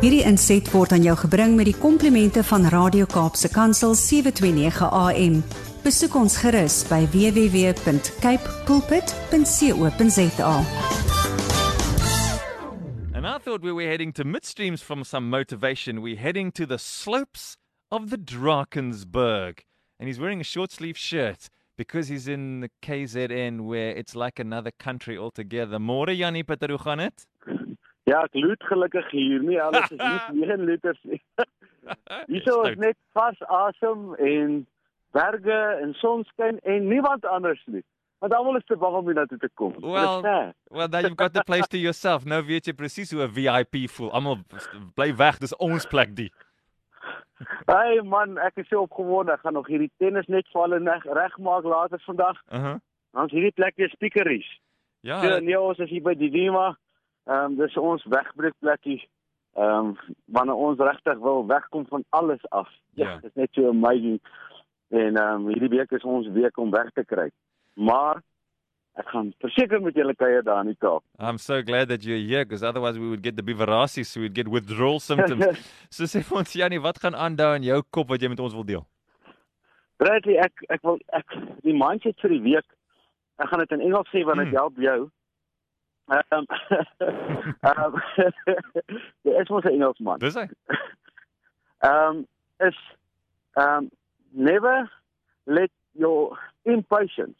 [0.00, 5.34] Hierdie inset word aan jou gebring met die komplimente van Radio Kaapse Kansel 729 AM.
[5.84, 10.54] Besoek ons gerus by www.cape pulpit.co.za.
[13.12, 16.00] And I thought we were heading to midstreams from some motivation.
[16.00, 17.58] We're heading to the slopes
[17.90, 19.68] of the Drakensberg.
[19.98, 24.38] And he's wearing a short sleeve shirt because he's in the KZN where it's like
[24.38, 25.78] another country altogether.
[25.78, 27.26] Môre Janie Pieter, hoe gaan dit?
[28.10, 29.60] Ja, ek loot gelukkig hier nie.
[29.62, 30.00] Alles is
[30.34, 31.20] nie 9 liters nie.
[32.26, 34.58] Hierso is net vas asem en
[35.16, 37.84] berge en sonskyn en niemand anders nie.
[38.20, 39.72] Want almal is te bang om hier na toe te kom.
[39.80, 40.20] Well,
[40.68, 42.26] well, now you've got the place to yourself.
[42.28, 44.10] Nou weet jy presies hoe 'n VIP voel.
[44.12, 44.42] Almal
[44.94, 46.30] bly weg, dis ons plek die.
[47.70, 49.32] Hey man, ek is so opgewonde.
[49.32, 52.36] Ek gaan nog hierdie tennis net val en reg regmaak later vandag.
[52.52, 52.74] Uh-huh.
[53.16, 54.48] Ons hierdie plek weer speakeries.
[55.00, 56.76] Ja, Ja, nee, ons is hier by die Dima.
[57.26, 59.00] Ehm um, dis ons wegbreekplekkie.
[59.56, 62.68] Ehm um, wanneer ons regtig wil wegkom van alles af.
[62.94, 63.18] Ja, Ja.
[63.22, 64.20] dis net so amazing.
[64.88, 67.30] En ehm um, hierdie week is ons week om weg te kry.
[67.74, 68.22] Maar
[68.98, 71.02] ek gaan verseker met julle kuier daar in die Kaap.
[71.18, 74.34] I'm so glad that you're here because otherwise we would get the biverasi, so we'd
[74.34, 75.46] get withdrawal symptoms.
[75.90, 78.40] so sê vir ons Janie, wat gaan aan daar in jou kop wat jy met
[78.40, 78.86] ons wil deel?
[80.00, 81.26] Bradley, ek ek wil ek
[81.62, 82.66] die mindset vir die week.
[83.40, 84.56] Ek gaan dit in Engels sê want dit Hmm.
[84.56, 85.10] help jou.
[86.10, 86.46] Ehm
[87.70, 88.00] ehm
[89.24, 90.18] Jy is mos 'n Engelsman.
[90.18, 90.48] Dis hy.
[91.90, 92.26] um
[92.68, 92.76] is
[93.56, 93.90] um
[94.32, 94.90] never
[95.46, 97.38] let your impatience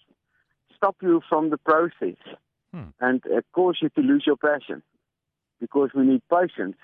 [0.77, 2.17] stop you from the process
[2.73, 2.91] Hmm.
[3.01, 4.81] and uh, cause you to lose your passion
[5.61, 6.77] because we need patience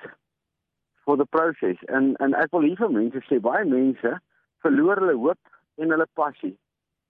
[1.05, 4.12] for the process and and ek wil hier vir mense sê baie mense
[4.67, 5.39] verloor hulle hoop
[5.78, 6.50] en hulle passie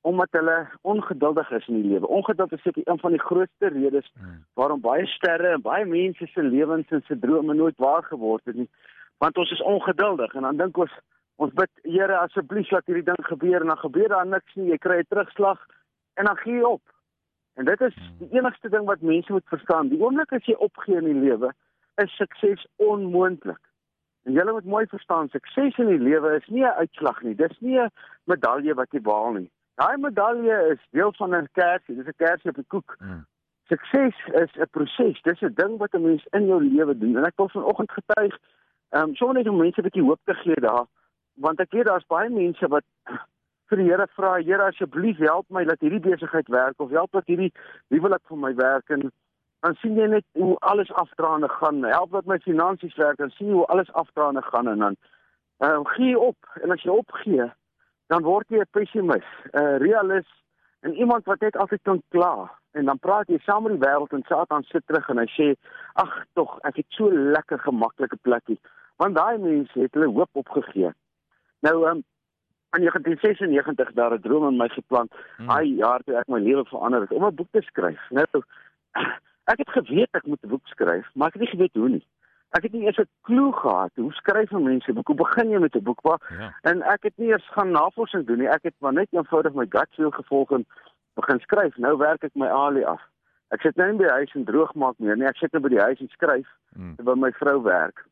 [0.00, 2.06] omdat hulle ongeduldig is in die lewe.
[2.08, 4.44] Ongeduld is seker een van die grootste redes Hmm.
[4.54, 8.54] waarom baie sterre en baie mense se lewens en se drome nooit waar geword het
[8.54, 8.70] nie.
[9.18, 10.92] Want ons is ongeduldig en dan dink ons
[11.36, 14.70] ons bid Here asseblief laat hierdie ding gebeur en dan gebeur daar niks nie.
[14.70, 15.66] Jy kry 'n terugslag
[16.14, 16.82] en dan gee jy op.
[17.54, 19.88] En dit is die enigste ding wat mense moet verstaan.
[19.88, 21.52] Die oomblik as jy opgee in die lewe,
[21.96, 23.60] is sukses onmoontlik.
[24.24, 27.34] En jy moet mooi verstaan, sukses in die lewe is nie 'n uitslag nie.
[27.34, 27.90] Dis nie 'n
[28.24, 29.50] medalje wat jy behaal nie.
[29.76, 31.96] Daai medalje is deel van 'n kersie.
[31.96, 32.94] Dis 'n kersie op 'n koek.
[32.98, 33.26] Hmm.
[33.68, 35.22] Sukses is 'n proses.
[35.22, 37.16] Dis 'n ding wat 'n mens in jou lewe doen.
[37.16, 38.38] En ek wil vanoggend getuig,
[38.88, 40.86] ehm um, sommer net om mense 'n bietjie hoop te gee daar,
[41.34, 42.84] want ek weet daar's baie mense wat
[43.68, 47.26] vir die Here vra, Here asseblief help my dat hierdie besigheid werk of help dat
[47.26, 47.52] hierdie
[47.88, 49.12] huwelik vir my werk en
[49.60, 51.82] dan sien jy net hoe alles afdraande gaan.
[51.82, 54.96] Help dat my finansies werk en sien jy hoe alles afdraande gaan en dan
[55.58, 57.52] ehm uh, gee op en as jy opgee,
[58.06, 60.34] dan word jy 'n pessimis, 'n realist
[60.80, 64.12] en iemand wat net altyd kan kla en dan praat jy saam met die wêreld
[64.12, 65.54] en Satan sit terug en hy sê
[65.94, 68.60] ag tog ek het so lekker gemaklike plekkie
[68.96, 70.90] want daai mense het hulle hoop opgegee.
[71.60, 72.04] Nou um,
[72.76, 75.12] in 1996 daar 'n droom in my geplant.
[75.36, 75.46] Hmm.
[75.46, 78.00] Daai jaar toe ek my lewe verander het om 'n boek te skryf.
[78.10, 78.26] Nou
[79.52, 82.06] ek het geweet ek moet 'n boek skryf, maar ek het nie geweet hoe nie.
[82.50, 85.06] Ek het nie eers 'n klou gehad hoe skryf 'n mens 'n boek?
[85.06, 86.00] Hoe begin jy met 'n boek?
[86.02, 86.54] Waar Ja.
[86.62, 88.48] En ek het nie eers gaan navorsing doen nie.
[88.48, 90.66] Ek het maar net eenvoudig my gut feel gevolg en
[91.14, 91.76] begin skryf.
[91.76, 93.02] Nou werk ek my alie af.
[93.50, 95.26] Ek sit nou nie by die huis en droog maak meer nie.
[95.26, 96.94] Ek sit nou by die huis en skryf Hmm.
[96.96, 98.04] terwyl my vrou werk.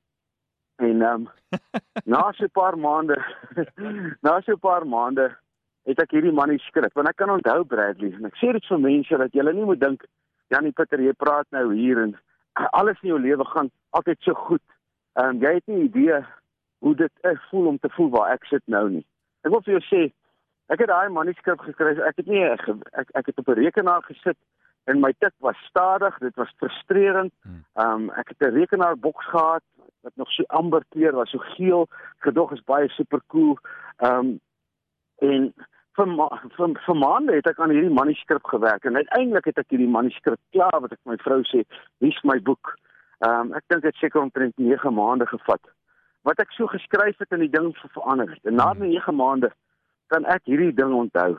[0.77, 1.29] En ehm um,
[2.13, 3.17] na so 'n paar maande
[4.23, 5.37] na so 'n paar maande
[5.85, 6.93] het ek hierdie manuskrip.
[6.95, 9.81] Want ek kan onthou Bradley en ek sê dit vir mense dat julle nie moet
[9.81, 10.05] dink
[10.49, 12.17] Janie Pieter jy praat nou hier en
[12.55, 14.63] alles in jou lewe gaan altyd so goed.
[15.13, 16.25] Ehm um, jy het nie idee
[16.79, 19.07] hoe dit is voel om te voel waar ek sit nou nie.
[19.43, 20.03] Ek wil vir jou sê
[20.73, 21.99] ek het daai manuskrip geskryf.
[21.99, 24.39] Ek het nie ek ek, ek het op 'n rekenaar gesit
[24.85, 27.33] en my tik was stadig, dit was frustrerend.
[27.43, 27.65] Hmm.
[27.75, 29.63] Ehm um, ek het 'n rekenaarboks gehad
[30.03, 31.89] wat nog so amber kleur was, so geel.
[32.19, 33.59] Gedog is baie super cool.
[33.97, 34.41] Ehm um,
[35.19, 35.55] en
[35.97, 39.71] vir, ma vir vir maande het ek aan hierdie manuskrip gewerk en uiteindelik het ek
[39.75, 41.65] hierdie manuskrip klaar wat ek my vrou sê,
[42.01, 42.75] "Hier's my boek."
[43.25, 45.61] Ehm um, ek dink dit seker omtrent 9 maande gevat.
[46.23, 48.45] Wat ek so geskryf het en die ding ver- verander het.
[48.45, 48.81] En na Hmm.
[48.89, 49.53] 9 maande
[50.09, 51.39] kan ek hierdie ding onthou.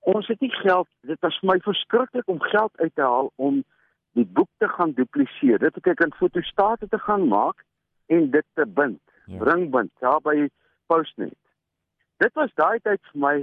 [0.00, 3.64] Ons het nie geld, dit was vir my verskriklik om geld uit te haal om
[4.14, 5.58] die boek te gaan dupliseer.
[5.58, 7.62] Dit het ek in fotostate te gaan maak
[8.08, 9.00] en dit te bind.
[9.26, 9.38] Ja.
[9.44, 10.48] Ringbind daar by
[10.86, 11.38] Postnet.
[12.22, 13.36] Dit was daai tyd vir my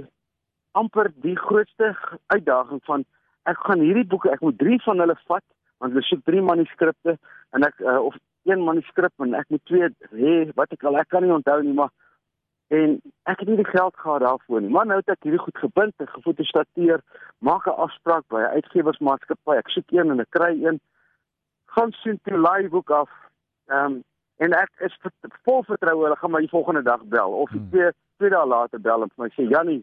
[0.78, 1.92] amper die grootste
[2.32, 3.04] uitdaging van
[3.50, 5.46] ek gaan hierdie boeke, ek moet 3 van hulle vat
[5.80, 7.16] want hulle soek 3 manuskripte
[7.56, 8.16] en ek uh, of
[8.48, 11.76] een manuskrip en ek moet twee hê wat ek al ek kan nie onthou nie
[11.76, 11.92] maar
[12.70, 12.98] en
[13.28, 14.70] ek het nie die geld gehad daarvoor nie.
[14.70, 17.02] Maar nou het ek hierdie goed gebind en gefotostateer
[17.38, 20.78] maak 'n afspraak by 'n uitgewersmaatskappy ek soek een en ek kry een.
[21.74, 23.10] Gaan sien toe laai boek af.
[23.68, 24.04] Ehm um,
[24.38, 24.94] en ek is
[25.44, 27.68] vol vertroue hulle gaan my die volgende dag bel of Hmm.
[27.70, 27.90] twee
[28.20, 29.80] twee dae later bel en vir my sê Jannie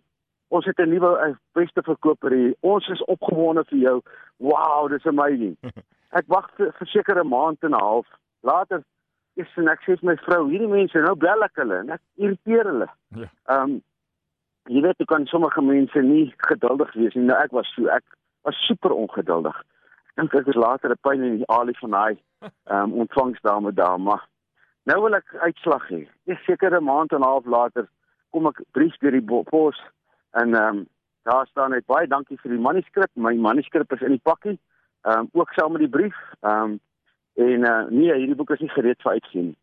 [0.54, 3.98] ons het 'n nuwe beste verkoper hier ons is opgewonde vir jou.
[4.38, 5.57] Wow dis amazing.
[6.19, 8.07] Ek wag vir verseker 'n maand en 'n half.
[8.42, 8.84] Later
[9.36, 12.01] is en ek sê vir my vrou hierdie mense nou bel ek hulle en ek
[12.16, 12.89] irriteer hulle.
[13.16, 13.30] Ja.
[13.54, 13.81] ehm um,
[14.68, 17.28] jy weet hoe kan sommige mense nie geduldig wees nie.
[17.28, 18.04] Nou ek was so ek
[18.44, 19.56] was super ongeduldig.
[20.10, 22.18] Ek dink ek is later 'n pyn in die alie van daai
[22.72, 24.28] ehm um, ontvangsdame daar maar
[24.86, 26.01] nou wil ek uitslag hê.
[26.28, 27.88] Ek seker 'n maand en 'n half later
[28.31, 29.81] kom ek brief deur die pos
[30.31, 30.85] en ehm um,
[31.27, 34.57] daar staan net baie dankie vir die manuskrip my manuskrip is in die pakkie
[35.03, 36.79] ehm um, ook saam met die brief ehm um,
[37.38, 39.57] en uh, nee hierdie boek is nie gereed vir uitgee nie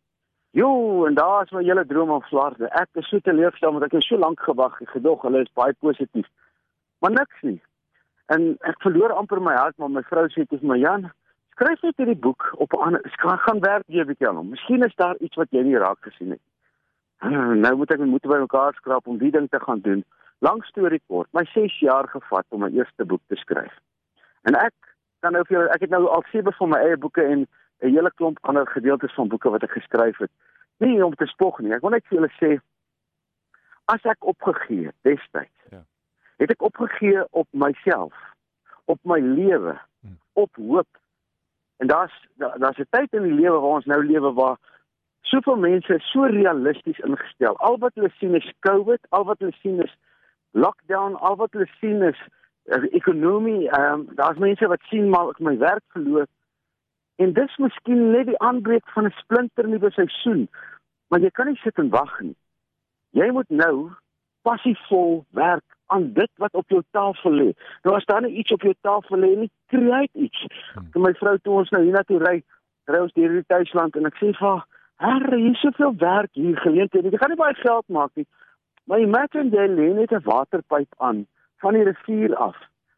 [0.55, 2.69] Jo, en daar is my hele droom aan flarde.
[2.79, 5.73] Ek is so teleurgestel want ek het so lank gewag en gedog hulle is baie
[5.83, 6.29] positief.
[7.03, 7.57] Maar niks nie.
[8.31, 11.09] En ek verloor amper my hart, maar my vrou sê dit is my Jan,
[11.57, 14.49] skryf net hierdie boek op 'n ander gaan gaan werk weer 'n bietjie aan hom.
[14.55, 16.43] Miskien is daar iets wat jy nie raak gesien het.
[17.63, 20.03] Nou moet ek my moed by mekaar skraap om die ding te gaan doen.
[20.39, 23.73] Lang storie kort, my 6 jaar gevat om my eerste boek te skryf.
[24.43, 24.73] En ek
[25.19, 27.47] kan nou vir julle ek het nou al sewe van my eie boeke en
[27.81, 30.31] 'n hele klomp ander gedeeltes van boeke wat ek geskryf het.
[30.77, 31.73] Nie om te spog nie.
[31.73, 32.59] Ek wil net vir julle sê
[33.85, 35.59] as ek opgegee het destyds.
[35.71, 35.83] Ja.
[36.37, 38.13] Het ek opgegee op myself,
[38.85, 40.17] op my lewe, Hmm.
[40.33, 40.87] op hoop.
[41.77, 44.57] En daar's daar- daar's 'n tyd in die lewe waar ons nou lewe waar
[45.31, 47.57] soveel mense so realisties ingestel.
[47.57, 49.93] Al wat hulle sien is COVID, al wat hulle sien is
[50.51, 52.19] lockdown, al wat hulle sien is
[52.71, 53.69] uh, ekonomie.
[53.69, 56.27] Ehm um, daar's mense wat sien maar ek my werk verloor.
[57.15, 60.47] En dis miskien net die aanbreek van 'n splinternuwe seisoen.
[61.07, 62.35] Maar jy kan nie sit en wag nie.
[63.09, 63.91] Jy moet nou
[64.41, 67.49] passievol werk aan dit wat op jou tafel lê.
[67.83, 70.45] Nou as daar nie iets op jou tafel lê nie, create iets.
[70.73, 70.89] Hmm.
[70.91, 72.43] Toe my vrou toe ons nou hiernatoe ry,
[72.91, 74.65] ry ons deur die tuisland en ek sê vir haar,
[74.97, 77.09] "Herre, hier is soveel werk hier geleenthede.
[77.09, 78.27] Jy gaan nie baie geld maak nie.
[78.83, 81.27] Maar imagine jy lê net 'n waterpyp aan
[81.57, 82.55] van die rivier af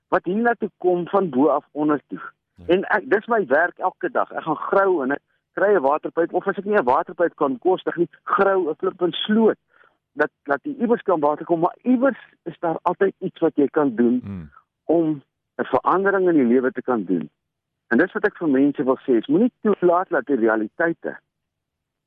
[0.10, 2.22] wat hiernatoe kom van bo af onder toe.
[2.56, 2.66] Ja.
[2.68, 4.32] En ek dis my werk elke dag.
[4.32, 5.22] Ek gaan grou en ek
[5.54, 9.02] kry 'n waterpyp of as ek nie 'n waterpyp kan kostig nie, grou 'n flip
[9.02, 9.58] en sloot
[10.14, 13.68] dat dat jy iewers kan water kom, maar iewers is daar altyd iets wat jy
[13.68, 14.50] kan doen Mm.
[14.86, 15.22] om
[15.58, 17.30] 'n verandering in die lewe te kan doen.
[17.88, 21.18] En dis wat ek vir mense wil sê, is moenie toelaat dat die realiteite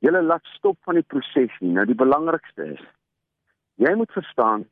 [0.01, 1.73] julle laat stop van die proses nie.
[1.75, 2.83] Nou die belangrikste is
[3.81, 4.65] jy moet verstaan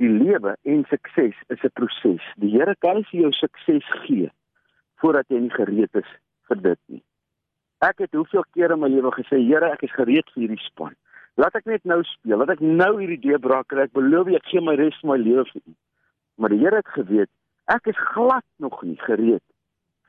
[0.00, 2.24] die lewe en sukses is 'n proses.
[2.36, 4.30] Die Here kan nie vir jou sukses gee
[5.00, 6.10] voordat jy nie gereed is
[6.48, 7.02] vir dit nie.
[7.80, 10.96] Ek het hoeveel kere in my lewe gesê, Here, ek is gereed vir hierdie span.
[11.40, 13.86] Laat ek net nou speel, laat ek nou hierdie deurbraak kry.
[13.88, 15.74] Ek beloof jy, ek gee my res van my lewe vir U.
[16.36, 17.30] Maar die Here het geweet,
[17.72, 19.44] ek is glad nog nie gereed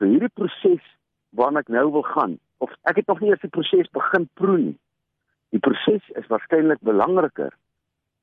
[0.00, 0.84] vir hierdie proses
[1.32, 2.36] waarna ek nou wil gaan.
[2.62, 4.76] Of ek het nog nie eers die proses begin proe nie.
[5.52, 7.50] Die proses is waarskynlik belangriker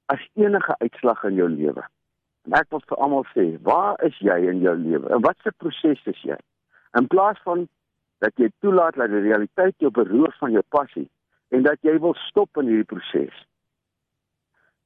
[0.10, 1.84] as enige uitslag in jou lewe.
[2.48, 5.12] En ek wil vir almal sê, waar is jy in jou lewe?
[5.14, 6.38] En wat se proses is jy?
[6.98, 7.68] In plaas van
[8.24, 11.06] dat jy toelaat dat die realiteit jou beroof van jou passie
[11.56, 13.36] en dat jy wil stop in hierdie proses.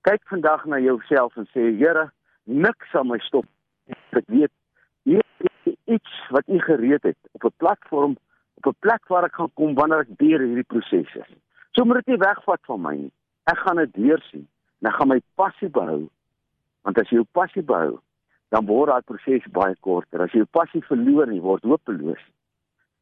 [0.03, 2.09] Kyk vandag na jouself en sê, Here,
[2.43, 3.47] niks sal my stop.
[4.17, 4.51] Ek weet
[5.07, 8.17] hier is iets wat U gereed het op 'n platform,
[8.65, 11.31] op 'n plek waar ek gaan kom wanneer ek deur hierdie proses is.
[11.71, 13.11] So moet dit nie wegvat van my nie.
[13.43, 14.47] Ek gaan dit deursien
[14.81, 16.09] en ek gaan my passie behou.
[16.81, 17.99] Want as jy jou passie behou,
[18.49, 20.21] dan word daai proses baie korter.
[20.21, 22.23] As jy jou passie verloor en jy word hopeloos,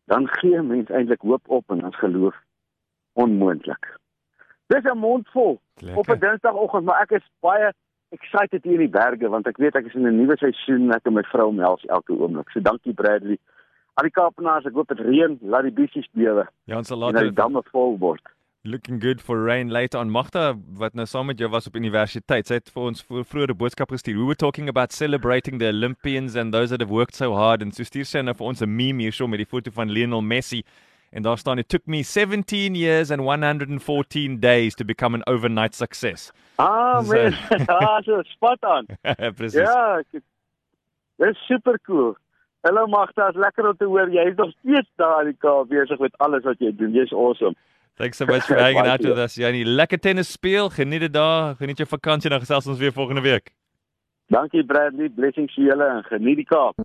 [0.06, 2.36] dan gee mens eintlik hoop op en dan geloof
[3.14, 3.98] onmoontlik.
[4.68, 5.60] Dis 'n mondvol
[5.96, 7.74] op 'n Dinsdagoggend, maar ek is baie
[8.10, 10.96] excited hier in die berge want ek weet ek is in 'n nuwe seisoen en
[10.96, 12.50] ek en my vrou omhels elke oomblik.
[12.52, 13.38] So dankie Bradley.
[14.00, 17.14] Al die Kaapenaars, ek hoop dit reën, laat die bissies bewe Ja, ons sal dat
[17.14, 18.22] die later damme vol word.
[18.64, 20.10] looking good for rain later on.
[20.12, 23.56] Magda wat nou saam met jou was op universiteit, sy het vir ons voor vroeër
[23.58, 24.16] boodskap gestuur.
[24.20, 27.74] We were talking about celebrating the Olympians and those that have worked so hard and
[27.74, 30.22] so stuur sy nou vir ons 'n meme hier so met die foto van Lionel
[30.22, 30.64] Messi.
[31.12, 35.74] En daar staan it took me 17 years and 114 days to become an overnight
[35.76, 36.32] success.
[36.60, 37.34] Ah, So- man.
[37.68, 38.86] ah, so spot on.
[39.36, 39.62] Presies.
[39.68, 40.24] Ja, het-
[41.18, 42.16] dis super cool.
[42.62, 45.70] Hallo Magda, is lekker om te hoor jy is nog steeds daar in die Kaap
[45.72, 46.94] besig met alles wat jy doen.
[46.94, 47.56] Jy's awesome.
[47.98, 49.34] Thanks so much for hanging out with us.
[49.36, 50.70] Janie, lekker tennis speel.
[50.70, 51.56] Geniet dit daar.
[51.58, 53.50] Geniet jou vakansie dan gesels ons weer volgende week.
[54.30, 56.78] Dankie Bradley, blessings vir julle en geniet die Kaap.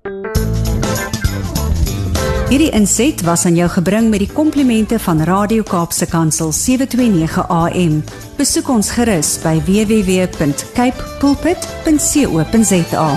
[2.48, 8.00] Hierdie inset was aan jou gebring met die komplimente van Radio Kaapse Kansel 729 AM.
[8.40, 13.10] Besoek ons gerus by www.cape pulpit.co.za.